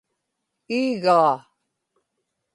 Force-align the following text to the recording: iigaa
iigaa 0.79 1.33